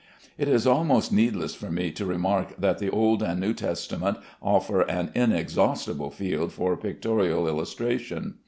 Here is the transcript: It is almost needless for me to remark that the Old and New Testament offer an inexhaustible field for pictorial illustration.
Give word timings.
It 0.35 0.47
is 0.47 0.65
almost 0.65 1.13
needless 1.13 1.53
for 1.53 1.69
me 1.69 1.91
to 1.91 2.07
remark 2.07 2.55
that 2.59 2.79
the 2.79 2.89
Old 2.89 3.21
and 3.21 3.39
New 3.39 3.53
Testament 3.53 4.17
offer 4.41 4.81
an 4.81 5.11
inexhaustible 5.13 6.09
field 6.09 6.51
for 6.51 6.75
pictorial 6.75 7.47
illustration. 7.47 8.39